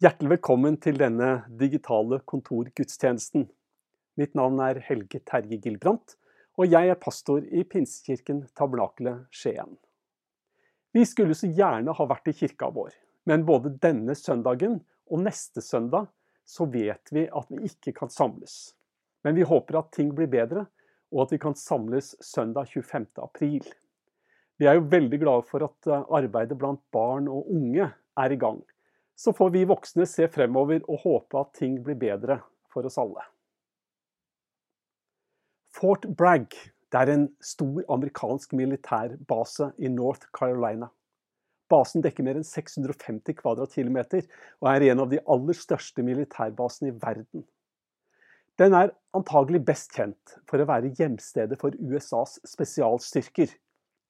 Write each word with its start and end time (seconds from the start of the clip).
Hjertelig 0.00 0.30
velkommen 0.30 0.78
til 0.80 0.96
denne 0.96 1.42
digitale 1.60 2.22
kontorgudstjenesten. 2.30 3.42
Mitt 4.16 4.30
navn 4.38 4.62
er 4.64 4.78
Helge 4.86 5.18
Terje 5.28 5.58
Gilbrandt, 5.60 6.14
og 6.56 6.72
jeg 6.72 6.88
er 6.88 6.96
pastor 6.96 7.44
i 7.44 7.66
Pinsekirken 7.68 8.38
Tabernakelet 8.56 9.26
Skien. 9.28 9.74
Vi 10.96 11.04
skulle 11.04 11.36
så 11.36 11.50
gjerne 11.52 11.92
ha 11.92 12.08
vært 12.14 12.32
i 12.32 12.34
kirka 12.38 12.70
vår, 12.72 12.96
men 13.28 13.44
både 13.44 13.74
denne 13.84 14.16
søndagen 14.16 14.78
og 15.04 15.20
neste 15.26 15.60
søndag 15.60 16.08
så 16.48 16.64
vet 16.72 17.12
vi 17.12 17.26
at 17.28 17.52
vi 17.52 17.68
ikke 17.68 17.92
kan 18.00 18.16
samles. 18.16 18.72
Men 19.20 19.36
vi 19.36 19.44
håper 19.52 19.82
at 19.82 19.92
ting 20.00 20.16
blir 20.16 20.32
bedre, 20.32 20.64
og 21.12 21.26
at 21.26 21.36
vi 21.36 21.44
kan 21.44 21.60
samles 21.60 22.14
søndag 22.24 22.72
25. 22.72 23.10
april. 23.20 23.68
Vi 24.56 24.64
er 24.64 24.80
jo 24.80 24.88
veldig 24.96 25.20
glade 25.20 25.48
for 25.52 25.68
at 25.68 25.92
eh, 25.92 26.12
arbeidet 26.24 26.56
blant 26.56 26.86
barn 26.88 27.28
og 27.28 27.52
unge 27.52 27.92
er 27.92 28.32
i 28.32 28.40
gang. 28.40 28.64
Så 29.20 29.34
får 29.36 29.50
vi 29.52 29.66
voksne 29.68 30.06
se 30.08 30.28
fremover 30.32 30.80
og 30.88 31.02
håpe 31.04 31.40
at 31.42 31.52
ting 31.58 31.76
blir 31.84 31.98
bedre 32.00 32.38
for 32.72 32.88
oss 32.88 32.96
alle. 33.00 33.24
Fort 35.76 36.06
Bragg 36.16 36.56
det 36.90 36.98
er 36.98 37.12
en 37.12 37.28
stor 37.44 37.84
amerikansk 37.92 38.56
militærbase 38.58 39.68
i 39.78 39.90
North 39.92 40.26
Carolina. 40.34 40.88
Basen 41.70 42.02
dekker 42.02 42.26
mer 42.26 42.40
enn 42.40 42.46
650 42.46 43.36
kvadratkilometer 43.38 44.24
og 44.58 44.70
er 44.72 44.88
en 44.88 45.04
av 45.04 45.12
de 45.12 45.20
aller 45.30 45.54
største 45.54 46.02
militærbasene 46.02 46.90
i 46.90 46.96
verden. 47.04 47.44
Den 48.58 48.74
er 48.74 48.90
antagelig 49.16 49.62
best 49.68 49.94
kjent 49.94 50.34
for 50.50 50.58
å 50.58 50.66
være 50.68 50.90
hjemstedet 50.98 51.60
for 51.60 51.76
USAs 51.78 52.40
spesialstyrker. 52.50 53.52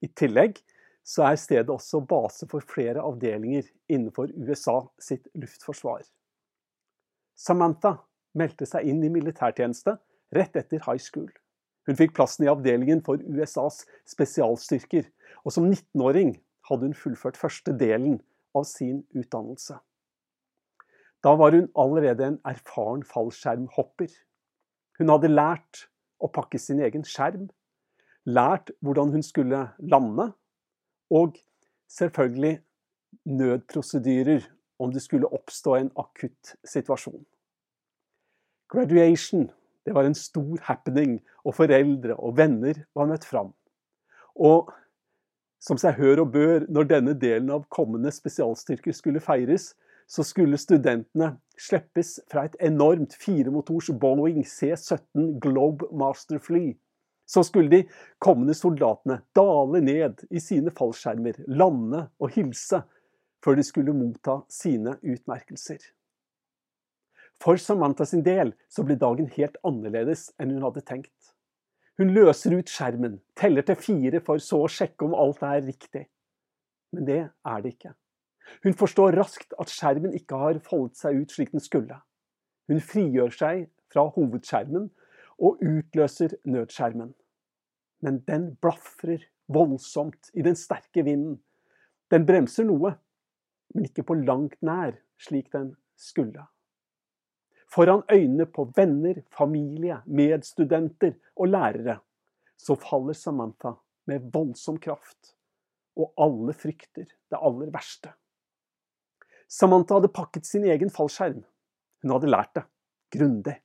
I 0.01 0.09
tillegg 0.17 0.63
så 1.07 1.27
er 1.27 1.39
stedet 1.41 1.73
også 1.73 2.03
base 2.07 2.47
for 2.51 2.65
flere 2.65 3.03
avdelinger 3.03 3.67
innenfor 3.89 4.31
USA 4.37 4.81
sitt 5.01 5.29
luftforsvar. 5.35 6.05
Samantha 7.37 7.97
meldte 8.37 8.69
seg 8.69 8.87
inn 8.87 9.03
i 9.05 9.13
militærtjeneste 9.13 9.97
rett 10.37 10.57
etter 10.57 10.83
high 10.87 11.01
school. 11.01 11.31
Hun 11.89 11.99
fikk 11.99 12.13
plassen 12.15 12.45
i 12.45 12.51
avdelingen 12.53 13.01
for 13.03 13.23
USAs 13.25 13.83
spesialstyrker, 14.09 15.07
og 15.45 15.55
som 15.55 15.67
19-åring 15.71 16.37
hadde 16.69 16.91
hun 16.91 16.97
fullført 16.97 17.41
første 17.41 17.75
delen 17.81 18.21
av 18.55 18.67
sin 18.69 19.01
utdannelse. 19.17 19.79
Da 21.25 21.33
var 21.37 21.57
hun 21.57 21.69
allerede 21.79 22.27
en 22.27 22.39
erfaren 22.49 23.03
fallskjermhopper. 23.05 24.13
Hun 25.01 25.13
hadde 25.13 25.33
lært 25.33 25.87
å 26.21 26.31
pakke 26.33 26.61
sin 26.61 26.81
egen 26.85 27.05
skjerm, 27.09 27.49
lært 28.29 28.73
hvordan 28.85 29.13
hun 29.17 29.25
skulle 29.25 29.67
lande, 29.81 30.31
og 31.11 31.37
selvfølgelig 31.91 32.61
nødprosedyrer 33.25 34.47
om 34.81 34.93
det 34.93 35.03
skulle 35.03 35.33
oppstå 35.33 35.75
en 35.77 35.91
akutt 35.99 36.55
situasjon. 36.65 37.25
Graduation 38.71 39.51
det 39.87 39.95
var 39.95 40.05
en 40.07 40.15
stor 40.15 40.59
happening, 40.63 41.21
og 41.45 41.55
foreldre 41.55 42.15
og 42.15 42.37
venner 42.37 42.83
var 42.95 43.09
møtt 43.09 43.25
fram. 43.25 43.55
Og 44.37 44.69
som 45.61 45.79
seg 45.81 45.97
hør 46.01 46.23
og 46.25 46.33
bør, 46.33 46.67
når 46.69 46.89
denne 46.89 47.15
delen 47.21 47.51
av 47.53 47.67
kommende 47.73 48.13
spesialstyrker 48.13 48.95
skulle 48.97 49.23
feires, 49.25 49.75
så 50.11 50.25
skulle 50.27 50.59
studentene 50.59 51.35
slippes 51.61 52.17
fra 52.31 52.47
et 52.49 52.57
enormt 52.67 53.15
firemotors 53.15 53.91
Boeing 54.01 54.43
C-17 54.47 55.39
Globemaster-fly. 55.43 56.73
Så 57.31 57.45
skulle 57.47 57.71
de 57.71 57.85
kommende 58.19 58.57
soldatene 58.59 59.21
dale 59.37 59.81
ned 59.87 60.25
i 60.35 60.43
sine 60.43 60.73
fallskjermer, 60.75 61.45
lande 61.47 62.09
og 62.19 62.33
hilse, 62.35 62.83
før 63.45 63.57
de 63.57 63.65
skulle 63.65 63.95
motta 63.95 64.41
sine 64.51 64.97
utmerkelser. 64.99 65.79
For 67.41 67.57
Samantha 67.57 68.05
sin 68.05 68.25
del 68.27 68.53
så 68.69 68.85
ble 68.85 68.99
dagen 69.01 69.31
helt 69.37 69.57
annerledes 69.65 70.27
enn 70.43 70.53
hun 70.57 70.67
hadde 70.67 70.85
tenkt. 70.85 71.31
Hun 72.01 72.13
løser 72.17 72.57
ut 72.57 72.69
skjermen, 72.69 73.19
teller 73.37 73.65
til 73.65 73.79
fire 73.81 74.21
for 74.25 74.43
så 74.43 74.65
å 74.65 74.73
sjekke 74.73 75.07
om 75.07 75.17
alt 75.17 75.43
er 75.47 75.63
riktig. 75.65 76.07
Men 76.93 77.07
det 77.07 77.21
er 77.31 77.63
det 77.63 77.75
ikke. 77.77 77.95
Hun 78.65 78.77
forstår 78.77 79.17
raskt 79.21 79.55
at 79.63 79.73
skjermen 79.73 80.17
ikke 80.17 80.39
har 80.41 80.61
foldet 80.67 80.99
seg 81.01 81.21
ut 81.23 81.33
slik 81.33 81.53
den 81.55 81.63
skulle. 81.63 82.01
Hun 82.69 82.83
frigjør 82.83 83.33
seg 83.37 83.69
fra 83.93 84.07
hovedskjermen 84.17 84.89
og 85.41 85.63
utløser 85.65 86.37
nødskjermen. 86.45 87.15
Men 88.05 88.23
den 88.29 88.55
blafrer 88.61 89.25
voldsomt 89.49 90.31
i 90.35 90.45
den 90.47 90.57
sterke 90.57 91.05
vinden. 91.05 91.41
Den 92.11 92.27
bremser 92.27 92.69
noe, 92.69 92.95
men 93.75 93.91
ikke 93.91 94.07
på 94.07 94.17
langt 94.21 94.61
nær 94.67 94.97
slik 95.21 95.53
den 95.53 95.75
skulle 95.97 96.47
foran 97.75 98.03
øynene 98.13 98.47
på 98.47 98.67
venner, 98.77 99.23
familie, 99.39 100.01
medstudenter 100.07 101.15
og 101.37 101.49
lærere, 101.49 101.99
så 102.59 102.75
faller 102.75 103.17
Samantha 103.17 103.75
med 104.11 104.31
voldsom 104.35 104.79
kraft, 104.83 105.35
og 105.97 106.13
alle 106.19 106.55
frykter 106.55 107.07
det 107.07 107.39
aller 107.39 107.71
verste. 107.75 108.13
Samantha 109.51 109.99
hadde 109.99 110.13
pakket 110.15 110.47
sin 110.47 110.65
egen 110.65 110.91
fallskjerm. 110.91 111.43
Hun 112.03 112.15
hadde 112.15 112.31
lært 112.31 112.55
det 112.55 112.65
grundig. 113.17 113.57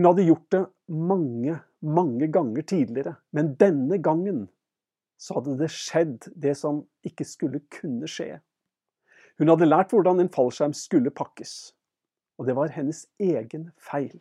Hun 0.00 0.06
hadde 0.08 0.22
gjort 0.24 0.52
det 0.54 0.58
mange, 0.88 1.58
mange 1.84 2.26
ganger 2.32 2.62
tidligere, 2.64 3.18
men 3.36 3.50
denne 3.60 3.98
gangen 4.00 4.46
så 5.20 5.34
hadde 5.36 5.58
det 5.60 5.66
skjedd 5.74 6.28
det 6.40 6.54
som 6.56 6.78
ikke 7.04 7.26
skulle 7.28 7.60
kunne 7.68 8.08
skje. 8.08 8.38
Hun 9.36 9.52
hadde 9.52 9.68
lært 9.68 9.92
hvordan 9.92 10.22
en 10.22 10.30
fallskjerm 10.32 10.72
skulle 10.72 11.12
pakkes. 11.12 11.74
Og 12.40 12.48
det 12.48 12.54
var 12.56 12.72
hennes 12.72 13.02
egen 13.20 13.66
feil. 13.76 14.16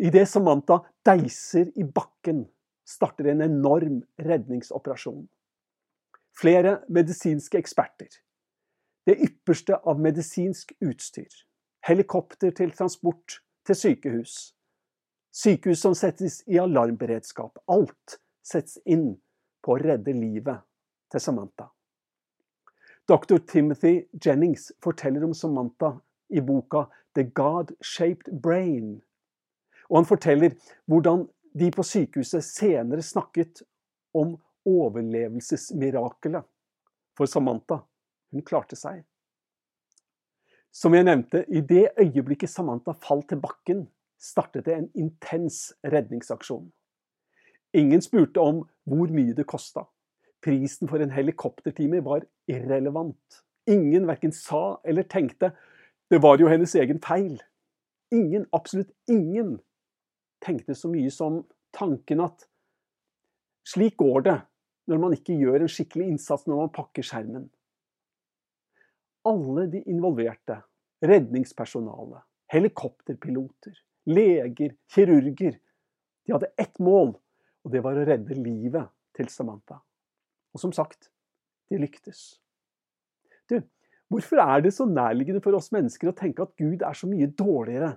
Idet 0.00 0.24
Samantha 0.32 0.78
deiser 1.04 1.68
i 1.76 1.84
bakken, 1.84 2.46
starter 2.88 3.28
en 3.34 3.44
enorm 3.44 4.00
redningsoperasjon. 4.24 5.28
Flere 6.32 6.78
medisinske 6.88 7.60
eksperter. 7.60 8.08
Det 9.04 9.20
ypperste 9.20 9.76
av 9.84 10.00
medisinsk 10.00 10.72
utstyr. 10.80 11.28
Helikopter 11.84 12.56
til 12.56 12.72
transport 12.72 13.42
til 13.70 13.78
sykehus. 13.78 14.54
Sykehus 15.30 15.82
som 15.84 15.94
settes 15.94 16.40
i 16.50 16.58
alarmberedskap. 16.58 17.58
Alt 17.70 18.18
settes 18.42 18.80
inn 18.84 19.12
på 19.62 19.76
å 19.76 19.78
redde 19.78 20.14
livet 20.16 20.64
til 21.12 21.22
Samantha. 21.22 21.68
Dr. 23.06 23.38
Timothy 23.46 24.06
Jennings 24.22 24.70
forteller 24.82 25.24
om 25.26 25.34
Samantha 25.34 25.92
i 26.30 26.42
boka 26.42 26.88
The 27.14 27.24
God-Shaped 27.34 28.32
Brain. 28.42 29.00
Og 29.90 30.00
han 30.00 30.08
forteller 30.08 30.54
hvordan 30.90 31.26
de 31.58 31.70
på 31.74 31.82
sykehuset 31.86 32.46
senere 32.46 33.02
snakket 33.02 33.62
om 34.14 34.36
overlevelsesmirakelet 34.66 36.46
for 37.18 37.30
Samantha. 37.30 37.80
Hun 38.30 38.46
klarte 38.46 38.78
seg. 38.78 39.02
Som 40.72 40.94
jeg 40.94 41.06
nevnte, 41.06 41.44
i 41.48 41.60
det 41.66 41.90
øyeblikket 41.98 42.50
Samantha 42.50 42.94
falt 42.94 43.28
til 43.28 43.40
bakken, 43.42 43.88
startet 44.20 44.66
det 44.66 44.76
en 44.76 44.90
intens 44.94 45.72
redningsaksjon. 45.82 46.68
Ingen 47.74 48.02
spurte 48.02 48.42
om 48.42 48.64
hvor 48.86 49.10
mye 49.14 49.34
det 49.34 49.46
kosta. 49.50 49.86
Prisen 50.42 50.88
for 50.88 51.02
en 51.02 51.12
helikoptertime 51.12 52.02
var 52.04 52.24
irrelevant. 52.50 53.42
Ingen 53.70 54.06
verken 54.08 54.32
sa 54.32 54.80
eller 54.84 55.06
tenkte 55.06 55.52
det 56.10 56.22
var 56.22 56.40
jo 56.40 56.48
hennes 56.50 56.74
egen 56.74 56.98
feil. 57.02 57.36
Ingen, 58.10 58.46
absolutt 58.52 58.90
ingen, 59.06 59.60
tenkte 60.42 60.74
så 60.74 60.88
mye 60.90 61.10
som 61.14 61.44
tanken 61.76 62.22
at 62.24 62.48
slik 63.68 63.94
går 64.00 64.24
det 64.26 64.38
når 64.90 65.02
man 65.04 65.14
ikke 65.14 65.36
gjør 65.38 65.62
en 65.62 65.70
skikkelig 65.70 66.08
innsats 66.10 66.48
når 66.48 66.64
man 66.64 66.72
pakker 66.74 67.06
skjermen. 67.06 67.46
Alle 69.28 69.68
de 69.70 69.84
involverte, 69.92 70.56
redningspersonale, 71.04 72.22
helikopterpiloter, 72.52 73.74
leger, 74.10 74.74
kirurger, 74.94 75.58
de 76.26 76.34
hadde 76.34 76.52
ett 76.60 76.78
mål, 76.78 77.14
og 77.64 77.72
det 77.72 77.82
var 77.84 77.98
å 77.98 78.06
redde 78.06 78.36
livet 78.36 78.90
til 79.16 79.28
Samantha. 79.32 79.80
Og 80.54 80.62
som 80.62 80.72
sagt, 80.74 81.10
de 81.70 81.78
lyktes. 81.80 82.40
Du, 83.50 83.60
Hvorfor 84.10 84.40
er 84.42 84.64
det 84.64 84.72
så 84.74 84.88
nærliggende 84.90 85.42
for 85.42 85.54
oss 85.54 85.70
mennesker 85.70 86.10
å 86.10 86.16
tenke 86.18 86.42
at 86.42 86.56
Gud 86.58 86.82
er 86.82 86.96
så 86.98 87.06
mye 87.06 87.28
dårligere 87.30 87.92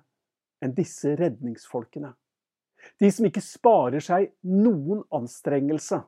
enn 0.62 0.76
disse 0.78 1.16
redningsfolkene? 1.18 2.12
De 3.02 3.10
som 3.16 3.26
ikke 3.26 3.42
sparer 3.42 4.04
seg 4.04 4.30
noen 4.46 5.02
anstrengelse 5.16 6.04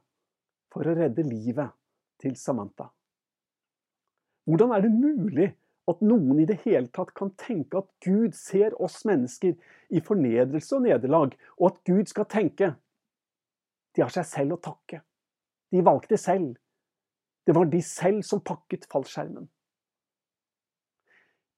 for 0.69 0.85
å 0.85 0.93
redde 0.93 1.25
livet 1.25 1.73
til 2.21 2.35
Samantha. 2.37 2.91
Hvordan 4.45 4.75
er 4.75 4.85
det 4.85 4.93
mulig 4.93 5.47
at 5.91 6.01
noen 6.01 6.39
i 6.41 6.47
det 6.49 6.61
hele 6.63 6.89
tatt 6.93 7.13
kan 7.17 7.31
tenke 7.37 7.77
at 7.81 7.89
Gud 8.03 8.33
ser 8.37 8.73
oss 8.81 9.03
mennesker 9.05 9.53
i 9.93 10.01
fornedrelse 10.01 10.77
og 10.77 10.87
nederlag, 10.87 11.35
og 11.59 11.67
at 11.71 11.83
Gud 11.87 12.09
skal 12.09 12.29
tenke 12.31 12.73
de 13.95 14.03
har 14.03 14.11
seg 14.11 14.27
selv 14.27 14.57
å 14.57 14.61
takke. 14.61 14.99
De 15.71 15.83
valgte 15.85 16.17
selv. 16.19 16.57
Det 17.47 17.53
var 17.55 17.69
de 17.71 17.81
selv 17.85 18.25
som 18.27 18.41
pakket 18.43 18.87
fallskjermen. 18.91 19.47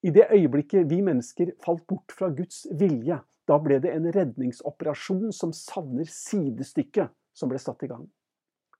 I 0.05 0.13
det 0.13 0.27
øyeblikket 0.35 0.85
vi 0.91 1.01
mennesker 1.01 1.55
falt 1.63 1.87
bort 1.89 2.13
fra 2.13 2.29
Guds 2.29 2.65
vilje, 2.77 3.17
da 3.47 3.57
ble 3.63 3.79
det 3.81 3.93
en 3.95 4.05
redningsoperasjon 4.13 5.31
som 5.33 5.53
savner 5.55 6.07
sidestykke, 6.11 7.07
som 7.33 7.49
ble 7.49 7.59
satt 7.61 7.81
i 7.87 7.89
gang. 7.89 8.05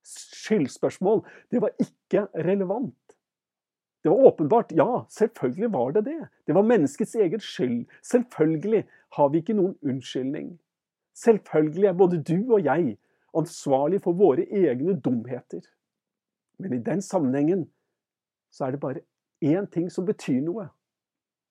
Skyldspørsmål, 0.08 1.24
det 1.52 1.64
var 1.64 1.74
ikke 1.82 2.28
relevant. 2.46 3.07
Det 4.04 4.10
var 4.10 4.28
åpenbart, 4.30 4.72
ja, 4.72 5.06
selvfølgelig 5.10 5.74
var 5.74 5.92
det 5.92 6.06
det. 6.06 6.28
Det 6.48 6.56
var 6.56 6.64
menneskets 6.64 7.16
egen 7.16 7.40
skyld. 7.40 7.86
Selvfølgelig 8.04 8.86
har 9.18 9.30
vi 9.30 9.42
ikke 9.42 9.56
noen 9.58 9.76
unnskyldning. 9.84 10.54
Selvfølgelig 11.18 11.90
er 11.90 11.98
både 11.98 12.22
du 12.24 12.54
og 12.54 12.64
jeg 12.66 12.98
ansvarlig 13.38 14.02
for 14.04 14.18
våre 14.18 14.46
egne 14.46 14.96
dumheter. 15.02 15.62
Men 16.58 16.74
i 16.74 16.82
den 16.84 17.02
sammenhengen 17.02 17.68
så 18.52 18.66
er 18.66 18.72
det 18.72 18.80
bare 18.82 19.04
én 19.44 19.68
ting 19.74 19.90
som 19.92 20.06
betyr 20.06 20.42
noe, 20.42 20.70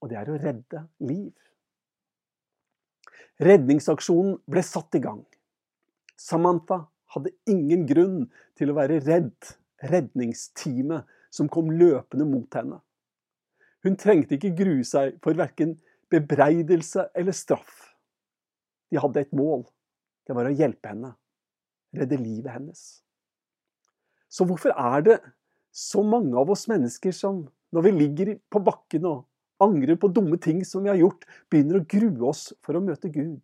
og 0.00 0.10
det 0.10 0.18
er 0.18 0.30
å 0.30 0.38
redde 0.42 0.82
liv. 1.06 1.32
Redningsaksjonen 3.42 4.38
ble 4.48 4.62
satt 4.64 4.96
i 4.96 5.02
gang. 5.04 5.20
Samantha 6.16 6.86
hadde 7.14 7.34
ingen 7.50 7.84
grunn 7.86 8.20
til 8.56 8.72
å 8.72 8.78
være 8.78 9.02
redd 9.04 9.52
redningsteamet 9.84 11.04
som 11.34 11.48
kom 11.52 11.70
løpende 11.74 12.26
mot 12.28 12.58
henne. 12.58 12.80
Hun 13.86 13.98
trengte 14.00 14.36
ikke 14.36 14.54
grue 14.58 14.84
seg 14.86 15.18
for 15.22 15.38
verken 15.38 15.76
bebreidelse 16.10 17.08
eller 17.14 17.34
straff. 17.36 17.92
De 18.90 18.98
hadde 19.02 19.22
et 19.22 19.34
mål. 19.36 19.64
Det 20.26 20.34
var 20.34 20.48
å 20.48 20.54
hjelpe 20.54 20.90
henne. 20.90 21.12
Redde 21.96 22.18
livet 22.18 22.52
hennes. 22.54 22.82
Så 24.28 24.46
hvorfor 24.46 24.74
er 24.74 25.04
det 25.06 25.16
så 25.76 26.02
mange 26.06 26.34
av 26.38 26.50
oss 26.50 26.66
mennesker 26.70 27.14
som, 27.14 27.44
når 27.74 27.86
vi 27.86 27.94
ligger 27.94 28.32
på 28.52 28.62
bakken 28.64 29.06
og 29.08 29.62
angrer 29.62 29.98
på 30.00 30.10
dumme 30.12 30.38
ting 30.42 30.62
som 30.66 30.84
vi 30.84 30.90
har 30.90 30.98
gjort, 31.00 31.24
begynner 31.50 31.80
å 31.80 31.86
grue 31.88 32.30
oss 32.30 32.48
for 32.64 32.78
å 32.78 32.82
møte 32.84 33.10
Gud? 33.12 33.42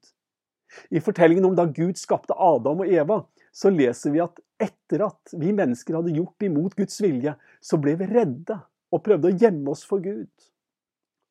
I 0.90 1.02
fortellingen 1.05 1.46
om 1.50 1.56
da 1.56 1.67
Gud 1.69 2.00
skapte 2.00 2.37
Adam 2.37 2.82
og 2.84 2.90
Eva, 2.90 3.23
så 3.53 3.71
leser 3.73 4.15
vi 4.15 4.23
at 4.25 4.41
etter 4.63 5.05
at 5.07 5.35
vi 5.37 5.53
mennesker 5.55 5.99
hadde 5.99 6.15
gjort 6.17 6.47
imot 6.47 6.77
Guds 6.79 7.01
vilje, 7.05 7.35
så 7.61 7.79
ble 7.81 7.95
vi 8.01 8.09
redde 8.09 8.57
og 8.93 9.03
prøvde 9.05 9.29
å 9.29 9.39
gjemme 9.43 9.73
oss 9.75 9.85
for 9.89 10.03
Gud. 10.05 10.31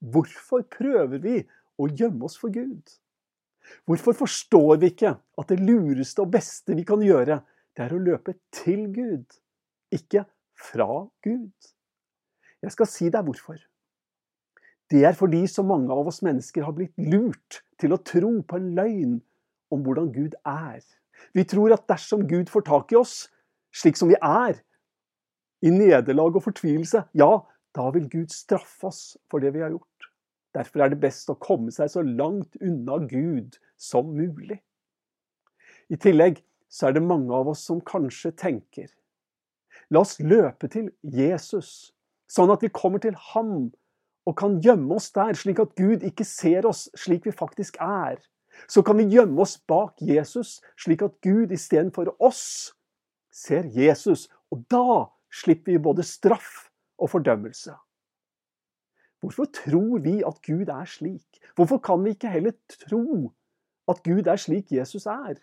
Hvorfor 0.02 0.66
prøver 0.70 1.22
vi 1.22 1.38
å 1.82 1.88
gjemme 1.90 2.26
oss 2.28 2.38
for 2.42 2.54
Gud? 2.54 2.82
Hvorfor 3.86 4.18
forstår 4.18 4.80
vi 4.82 4.92
ikke 4.92 5.16
at 5.18 5.52
det 5.52 5.62
lureste 5.62 6.24
og 6.24 6.32
beste 6.34 6.76
vi 6.78 6.86
kan 6.88 7.02
gjøre, 7.06 7.42
det 7.78 7.86
er 7.86 7.96
å 7.96 8.02
løpe 8.02 8.36
til 8.54 8.88
Gud, 8.94 9.26
ikke 9.94 10.26
fra 10.58 11.06
Gud? 11.26 11.54
Jeg 12.62 12.74
skal 12.76 12.90
si 12.90 13.10
deg 13.14 13.26
hvorfor. 13.26 13.58
Det 14.92 15.06
er 15.08 15.16
fordi 15.18 15.46
så 15.48 15.64
mange 15.66 15.94
av 15.94 16.10
oss 16.10 16.20
mennesker 16.26 16.66
har 16.68 16.76
blitt 16.78 16.98
lurt 17.00 17.62
til 17.80 17.96
å 17.96 18.02
tro 18.06 18.34
på 18.44 18.60
en 18.60 18.74
løgn 18.78 19.20
om 19.72 19.84
hvordan 19.86 20.12
Gud 20.14 20.36
er. 20.46 20.82
Vi 21.34 21.46
tror 21.48 21.74
at 21.76 21.88
dersom 21.90 22.28
Gud 22.28 22.50
får 22.52 22.68
tak 22.68 22.92
i 22.92 23.00
oss 23.00 23.30
slik 23.76 23.98
som 23.98 24.12
vi 24.12 24.18
er, 24.20 24.60
i 25.62 25.70
nederlag 25.70 26.36
og 26.36 26.44
fortvilelse, 26.44 27.04
ja, 27.14 27.32
da 27.76 27.88
vil 27.96 28.10
Gud 28.10 28.34
straffe 28.34 28.90
oss 28.90 29.02
for 29.32 29.44
det 29.44 29.54
vi 29.56 29.62
har 29.64 29.72
gjort. 29.72 30.08
Derfor 30.58 30.84
er 30.84 30.92
det 30.92 31.00
best 31.04 31.30
å 31.32 31.38
komme 31.40 31.72
seg 31.72 31.92
så 31.94 32.04
langt 32.04 32.58
unna 32.60 32.98
Gud 33.08 33.56
som 33.80 34.10
mulig. 34.18 34.60
I 35.92 36.00
tillegg 36.02 36.42
så 36.72 36.90
er 36.90 36.98
det 36.98 37.06
mange 37.06 37.32
av 37.36 37.52
oss 37.52 37.64
som 37.68 37.84
kanskje 37.84 38.34
tenker 38.36 38.90
La 39.92 40.02
oss 40.06 40.18
løpe 40.24 40.70
til 40.72 40.88
Jesus, 41.04 41.92
sånn 42.32 42.52
at 42.54 42.62
vi 42.64 42.70
kommer 42.72 43.02
til 43.04 43.16
ham 43.34 43.72
og 44.28 44.36
kan 44.40 44.56
gjemme 44.64 44.96
oss 44.96 45.10
der, 45.12 45.34
slik 45.36 45.60
at 45.60 45.74
Gud 45.76 46.04
ikke 46.08 46.24
ser 46.28 46.68
oss 46.68 46.86
slik 46.96 47.26
vi 47.28 47.34
faktisk 47.36 47.80
er 47.84 48.22
så 48.68 48.84
kan 48.86 48.98
vi 48.98 49.10
gjemme 49.12 49.42
oss 49.42 49.58
bak 49.68 50.02
Jesus, 50.02 50.60
slik 50.78 51.02
at 51.06 51.18
Gud 51.24 51.52
istedenfor 51.52 52.14
oss 52.20 52.74
ser 53.32 53.68
Jesus. 53.72 54.28
Og 54.52 54.66
da 54.72 55.08
slipper 55.32 55.74
vi 55.74 55.84
både 55.84 56.04
straff 56.04 56.68
og 57.00 57.10
fordømmelse. 57.14 57.74
Hvorfor 59.22 59.46
tror 59.54 60.02
vi 60.02 60.24
at 60.26 60.42
Gud 60.46 60.70
er 60.74 60.86
slik? 60.90 61.42
Hvorfor 61.56 61.78
kan 61.78 62.04
vi 62.04 62.16
ikke 62.16 62.30
heller 62.30 62.56
tro 62.74 63.32
at 63.92 64.04
Gud 64.04 64.28
er 64.28 64.36
slik 64.42 64.72
Jesus 64.72 65.06
er? 65.06 65.38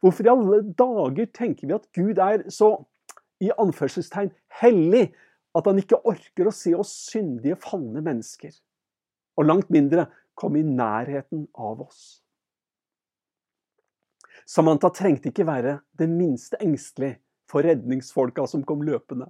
Hvorfor 0.00 0.24
i 0.24 0.30
alle 0.32 0.62
dager 0.78 1.26
tenker 1.34 1.66
vi 1.66 1.74
at 1.76 1.88
Gud 1.94 2.18
er 2.22 2.46
så 2.50 2.70
i 3.40 3.50
anførselstegn 3.58 4.30
hellig 4.60 5.10
at 5.56 5.66
han 5.66 5.80
ikke 5.80 6.00
orker 6.06 6.48
å 6.48 6.54
se 6.54 6.72
oss 6.78 6.94
syndige, 7.10 7.58
falne 7.60 8.00
mennesker? 8.04 8.54
Og 9.38 9.46
langt 9.46 9.70
mindre 9.70 10.08
komme 10.38 10.62
i 10.62 10.66
nærheten 10.66 11.46
av 11.54 11.82
oss. 11.84 12.22
Samantha 14.48 14.88
trengte 14.88 15.28
ikke 15.28 15.46
være 15.46 15.80
det 15.98 16.08
minste 16.08 16.56
engstelig 16.64 17.18
for 17.50 17.64
redningsfolka 17.64 18.46
som 18.48 18.62
kom 18.64 18.80
løpende. 18.80 19.26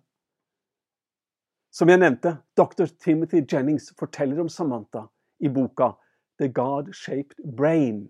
Som 1.74 1.90
jeg 1.90 1.98
nevnte, 1.98 2.36
dr. 2.56 2.86
Timothy 3.02 3.42
Jennings 3.52 3.90
forteller 3.98 4.40
om 4.40 4.48
Samantha 4.48 5.08
i 5.40 5.48
boka 5.48 5.90
The 6.38 6.48
God-Shaped 6.48 7.56
Brain. 7.56 8.08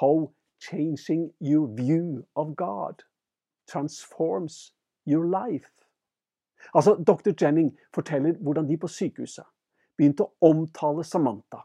How 0.00 0.32
changing 0.60 1.32
your 1.40 1.66
view 1.66 2.22
of 2.36 2.54
God 2.56 3.02
transforms 3.66 4.74
your 5.06 5.24
life. 5.24 5.70
Altså, 6.74 6.94
Dr. 6.94 7.32
Jennings 7.44 7.74
forteller 7.94 8.38
hvordan 8.38 8.68
de 8.68 8.76
på 8.78 8.88
sykehuset 8.88 9.44
begynte 9.96 10.22
å 10.22 10.34
omtale 10.40 11.04
Samantha 11.04 11.64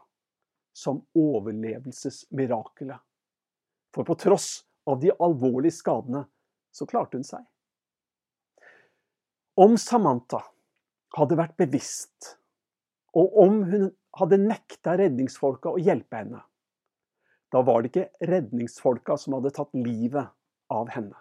som 0.74 1.04
overlevelsesmirakelet. 1.14 2.98
For 3.96 4.04
på 4.04 4.14
tross 4.20 4.60
av 4.84 5.00
de 5.00 5.14
alvorlige 5.24 5.72
skadene, 5.72 6.26
så 6.68 6.84
klarte 6.88 7.16
hun 7.16 7.24
seg. 7.24 7.40
Om 9.56 9.78
Samantha 9.80 10.42
hadde 11.16 11.38
vært 11.40 11.56
bevisst, 11.56 12.34
og 13.16 13.38
om 13.40 13.62
hun 13.70 13.88
hadde 14.20 14.38
nekta 14.42 14.98
redningsfolka 15.00 15.72
å 15.72 15.80
hjelpe 15.80 16.20
henne, 16.20 16.42
da 17.54 17.62
var 17.64 17.80
det 17.80 17.92
ikke 17.92 18.28
redningsfolka 18.28 19.16
som 19.16 19.38
hadde 19.38 19.54
tatt 19.56 19.72
livet 19.72 20.28
av 20.68 20.90
henne. 20.92 21.16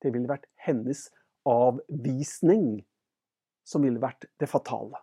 Det 0.00 0.14
ville 0.14 0.30
vært 0.30 0.48
hennes 0.64 1.10
avvisning 1.44 2.86
som 3.68 3.84
ville 3.84 4.00
vært 4.00 4.30
det 4.40 4.48
fatale. 4.48 5.02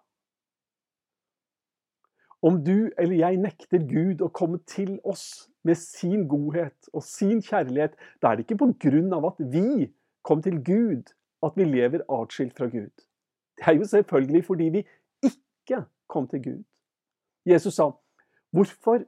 Om 2.44 2.60
du 2.64 2.92
eller 3.00 3.16
jeg 3.16 3.40
nekter 3.40 3.84
Gud 3.88 4.22
å 4.22 4.32
komme 4.36 4.60
til 4.68 4.98
oss 5.08 5.48
med 5.64 5.80
sin 5.80 6.26
godhet 6.28 6.90
og 6.92 7.06
sin 7.08 7.40
kjærlighet, 7.42 7.96
da 8.20 8.32
er 8.32 8.40
det 8.40 8.46
ikke 8.48 8.60
på 8.66 8.72
grunn 8.84 9.14
av 9.16 9.30
at 9.32 9.40
vi 9.54 9.88
kom 10.28 10.44
til 10.44 10.60
Gud 10.66 11.14
at 11.44 11.56
vi 11.60 11.68
lever 11.68 12.04
atskilt 12.12 12.56
fra 12.58 12.68
Gud. 12.72 12.92
Det 13.58 13.68
er 13.68 13.78
jo 13.80 13.88
selvfølgelig 13.88 14.44
fordi 14.46 14.70
vi 14.76 14.84
ikke 15.24 15.86
kom 16.12 16.28
til 16.28 16.44
Gud. 16.44 16.64
Jesus 17.48 17.80
sa 17.80 17.90
hvorfor 18.52 19.04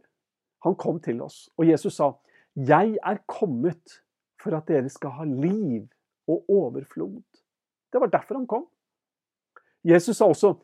han 0.66 0.76
kom 0.76 1.00
til 1.00 1.22
oss. 1.22 1.50
Og 1.58 1.68
Jesus 1.68 1.96
sa, 1.96 2.12
'Jeg 2.56 2.98
er 3.04 3.18
kommet 3.28 4.02
for 4.42 4.56
at 4.58 4.68
dere 4.68 4.90
skal 4.90 5.10
ha 5.10 5.24
liv 5.24 5.88
og 6.28 6.46
overflod'. 6.50 7.44
Det 7.94 8.02
var 8.02 8.08
derfor 8.08 8.36
han 8.36 8.48
kom. 8.48 8.68
Jesus 9.84 10.18
sa 10.18 10.26
også, 10.26 10.56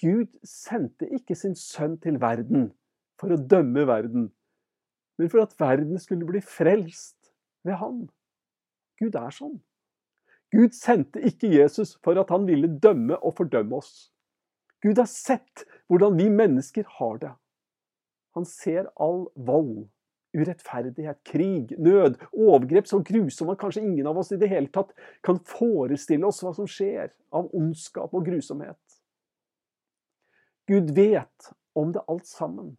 Gud 0.00 0.28
sendte 0.44 1.08
ikke 1.16 1.36
sin 1.38 1.54
sønn 1.56 1.96
til 2.02 2.18
verden 2.20 2.70
for 3.20 3.32
å 3.32 3.40
dømme 3.40 3.86
verden, 3.88 4.28
men 5.16 5.30
for 5.32 5.46
at 5.46 5.56
verden 5.60 5.96
skulle 6.00 6.28
bli 6.28 6.42
frelst 6.44 7.32
ved 7.64 7.80
ham. 7.80 8.04
Gud 9.00 9.16
er 9.16 9.32
sånn. 9.32 9.56
Gud 10.52 10.76
sendte 10.76 11.22
ikke 11.26 11.50
Jesus 11.50 11.96
for 12.04 12.18
at 12.20 12.30
han 12.32 12.46
ville 12.48 12.68
dømme 12.82 13.16
og 13.18 13.34
fordømme 13.40 13.80
oss. 13.80 14.10
Gud 14.84 15.00
har 15.00 15.08
sett 15.10 15.64
hvordan 15.90 16.16
vi 16.20 16.28
mennesker 16.30 16.86
har 16.98 17.18
det. 17.24 17.32
Han 18.36 18.44
ser 18.44 18.90
all 19.00 19.24
vold, 19.48 19.86
urettferdighet, 20.36 21.22
krig, 21.24 21.72
nød, 21.80 22.20
overgrep 22.36 22.88
så 22.88 23.00
grusomme 23.00 23.56
at 23.56 23.62
kanskje 23.62 23.86
ingen 23.86 24.06
av 24.10 24.20
oss 24.20 24.34
i 24.36 24.40
det 24.40 24.50
hele 24.52 24.68
tatt 24.72 24.92
kan 25.24 25.40
forestille 25.48 26.28
oss 26.28 26.42
hva 26.44 26.52
som 26.56 26.68
skjer 26.68 27.08
av 27.32 27.48
ondskap 27.56 28.12
og 28.12 28.28
grusomhet. 28.28 28.78
Gud 30.66 30.90
vet 30.94 31.50
om 31.74 31.92
det 31.92 32.02
alt 32.08 32.26
sammen. 32.26 32.76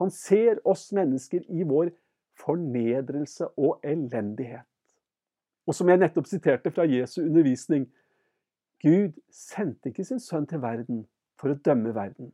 Han 0.00 0.10
ser 0.10 0.58
oss 0.66 0.90
mennesker 0.92 1.44
i 1.48 1.62
vår 1.68 1.92
fornedrelse 2.42 3.46
og 3.56 3.80
elendighet. 3.86 4.66
Og 5.66 5.76
som 5.78 5.88
jeg 5.88 6.00
nettopp 6.02 6.26
siterte 6.26 6.72
fra 6.74 6.86
Jesu 6.90 7.20
undervisning 7.22 7.86
Gud 8.82 9.14
sendte 9.30 9.92
ikke 9.92 10.04
sin 10.04 10.18
sønn 10.18 10.48
til 10.50 10.62
verden 10.62 11.04
for 11.38 11.52
å 11.52 11.58
dømme 11.58 11.92
verden, 11.94 12.32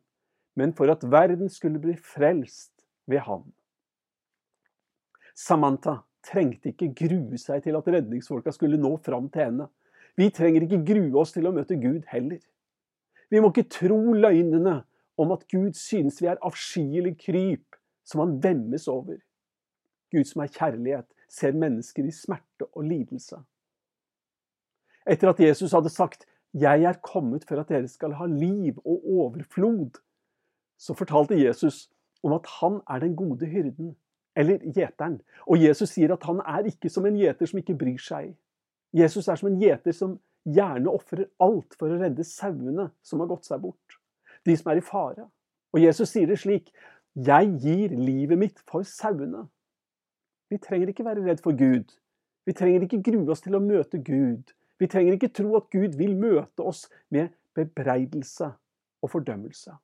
men 0.57 0.73
for 0.77 0.89
at 0.89 1.05
verden 1.05 1.51
skulle 1.53 1.81
bli 1.83 1.93
frelst 2.01 2.73
ved 3.09 3.21
ham. 3.27 3.45
Samantha 5.37 5.99
trengte 6.25 6.73
ikke 6.73 6.89
grue 6.97 7.39
seg 7.41 7.67
til 7.67 7.77
at 7.77 7.89
redningsfolka 7.93 8.53
skulle 8.57 8.81
nå 8.81 8.95
fram 9.05 9.29
til 9.33 9.45
henne. 9.45 9.69
Vi 10.17 10.31
trenger 10.35 10.65
ikke 10.65 10.81
grue 10.89 11.21
oss 11.21 11.35
til 11.37 11.47
å 11.47 11.53
møte 11.55 11.77
Gud 11.79 12.09
heller. 12.11 12.41
Vi 13.31 13.41
må 13.41 13.51
ikke 13.53 13.69
tro 13.69 13.99
løgnene 14.13 14.83
om 15.19 15.33
at 15.35 15.45
Gud 15.51 15.75
synes 15.77 16.23
vi 16.23 16.29
er 16.31 16.41
avskyelig 16.45 17.17
kryp 17.21 17.77
som 18.07 18.23
han 18.25 18.39
vemmes 18.43 18.89
over. 18.89 19.19
Gud 20.13 20.25
som 20.25 20.43
er 20.43 20.53
kjærlighet, 20.53 21.07
ser 21.29 21.53
mennesker 21.53 22.07
i 22.09 22.15
smerte 22.15 22.69
og 22.73 22.87
lidelse. 22.89 23.37
Etter 25.09 25.33
at 25.33 25.41
Jesus 25.41 25.73
hadde 25.73 25.93
sagt 25.93 26.25
'Jeg 26.55 26.83
er 26.83 27.01
kommet 27.03 27.45
for 27.45 27.61
at 27.61 27.69
dere 27.69 27.89
skal 27.89 28.13
ha 28.13 28.27
liv 28.27 28.79
og 28.85 29.05
overflod', 29.05 30.01
så 30.79 30.95
fortalte 30.95 31.45
Jesus 31.47 31.91
om 32.23 32.33
at 32.33 32.47
han 32.61 32.81
er 32.91 32.99
den 32.99 33.17
gode 33.17 33.47
hyrden, 33.47 33.97
eller 34.37 34.59
gjeteren. 34.59 35.21
Og 35.47 35.63
Jesus 35.63 35.89
sier 35.89 36.13
at 36.13 36.23
han 36.23 36.41
er 36.41 36.65
ikke 36.65 36.89
som 36.89 37.07
en 37.07 37.17
gjeter 37.17 37.47
som 37.47 37.59
ikke 37.59 37.79
bryr 37.79 37.99
seg. 37.99 38.37
Jesus 38.93 39.29
er 39.29 39.35
som 39.35 39.49
en 39.49 39.61
gjeter 39.61 39.93
som 39.93 40.21
gjerne 40.55 40.93
ofrer 40.93 41.29
alt 41.45 41.77
for 41.79 41.93
å 41.93 41.99
redde 42.01 42.27
sauene 42.27 42.89
som 43.05 43.23
har 43.23 43.31
gått 43.31 43.49
seg 43.49 43.63
bort. 43.63 43.99
De 44.47 44.57
som 44.57 44.73
er 44.73 44.81
i 44.81 44.85
fare. 44.85 45.27
Og 45.75 45.83
Jesus 45.83 46.13
sier 46.15 46.29
det 46.31 46.39
slik 46.41 46.71
Jeg 47.19 47.51
gir 47.63 47.95
livet 47.99 48.39
mitt 48.39 48.61
for 48.69 48.87
sauene. 48.87 49.49
Vi 50.49 50.61
trenger 50.63 50.93
ikke 50.93 51.05
være 51.05 51.25
redd 51.27 51.43
for 51.45 51.57
Gud. 51.57 51.91
Vi 52.47 52.55
trenger 52.57 52.87
ikke 52.87 53.03
grue 53.05 53.29
oss 53.35 53.43
til 53.45 53.59
å 53.59 53.61
møte 53.61 54.01
Gud. 54.01 54.55
Vi 54.79 54.87
trenger 54.89 55.17
ikke 55.17 55.35
tro 55.35 55.57
at 55.59 55.69
Gud 55.75 55.99
vil 55.99 56.15
møte 56.17 56.65
oss 56.65 56.87
med 57.13 57.35
bebreidelse 57.59 58.53
og 59.03 59.11
fordømmelse. 59.13 59.75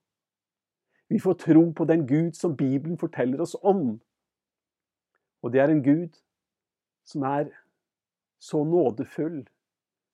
Vi 1.10 1.20
får 1.20 1.36
tro 1.42 1.64
på 1.76 1.84
den 1.84 2.06
Gud 2.08 2.32
som 2.38 2.56
Bibelen 2.56 2.98
forteller 2.98 3.42
oss 3.44 3.56
om. 3.60 3.98
Og 5.42 5.52
det 5.52 5.60
er 5.60 5.74
en 5.74 5.82
Gud 5.84 6.16
som 7.04 7.26
er 7.28 7.50
så 8.40 8.64
nådefull, 8.64 9.44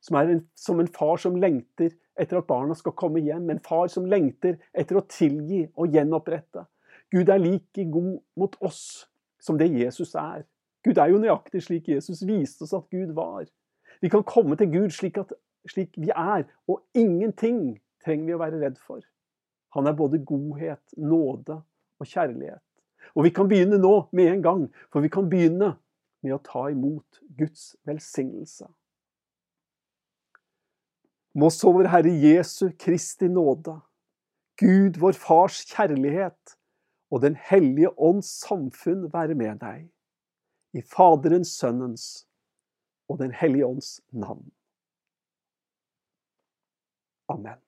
som 0.01 0.17
er 0.17 0.35
en, 0.35 0.43
som 0.57 0.81
en 0.81 0.89
far 0.89 1.21
som 1.21 1.37
lengter 1.41 1.93
etter 2.21 2.41
at 2.41 2.49
barna 2.49 2.75
skal 2.77 2.95
komme 2.97 3.23
hjem, 3.25 3.51
en 3.51 3.63
far 3.65 3.89
som 3.93 4.09
lengter 4.09 4.59
etter 4.77 4.99
å 4.99 5.07
tilgi 5.09 5.65
og 5.77 5.95
gjenopprette. 5.95 6.67
Gud 7.11 7.29
er 7.29 7.43
like 7.43 7.85
god 7.91 8.17
mot 8.39 8.57
oss 8.65 9.07
som 9.41 9.59
det 9.59 9.71
Jesus 9.73 10.15
er. 10.15 10.45
Gud 10.85 10.99
er 10.99 11.13
jo 11.13 11.21
nøyaktig 11.21 11.63
slik 11.65 11.89
Jesus 11.91 12.23
viste 12.27 12.65
oss 12.65 12.75
at 12.77 12.89
Gud 12.93 13.13
var. 13.17 13.45
Vi 14.01 14.09
kan 14.09 14.25
komme 14.25 14.57
til 14.57 14.71
Gud 14.73 14.95
slik, 14.97 15.19
at, 15.21 15.33
slik 15.69 15.97
vi 16.01 16.13
er, 16.15 16.47
og 16.69 16.81
ingenting 16.97 17.81
trenger 18.05 18.27
vi 18.29 18.37
å 18.37 18.41
være 18.41 18.61
redd 18.63 18.79
for. 18.81 19.03
Han 19.77 19.87
er 19.87 19.97
både 19.97 20.23
godhet, 20.27 20.83
nåde 20.97 21.61
og 22.01 22.09
kjærlighet. 22.09 22.63
Og 23.15 23.27
vi 23.27 23.33
kan 23.35 23.49
begynne 23.51 23.79
nå 23.81 23.95
med 24.17 24.33
en 24.33 24.43
gang, 24.43 24.67
for 24.93 25.05
vi 25.05 25.11
kan 25.13 25.29
begynne 25.31 25.75
med 26.25 26.37
å 26.37 26.43
ta 26.45 26.69
imot 26.73 27.21
Guds 27.37 27.75
velsignelse. 27.89 28.69
Må 31.41 31.49
så 31.55 31.71
vår 31.73 31.89
Herre 31.89 32.11
Jesu 32.21 32.67
Kristi 32.77 33.29
nåde, 33.31 33.79
Gud 34.61 34.99
vår 35.01 35.17
Fars 35.17 35.63
kjærlighet 35.71 36.57
og 37.11 37.23
Den 37.23 37.37
hellige 37.49 37.93
ånds 37.97 38.29
samfunn 38.43 39.07
være 39.13 39.35
med 39.39 39.63
deg. 39.63 39.87
I 40.77 40.83
Faderens, 40.85 41.55
Sønnens 41.57 42.05
og 43.09 43.19
Den 43.23 43.33
hellige 43.33 43.67
ånds 43.67 44.01
navn. 44.13 44.51
Amen. 47.31 47.59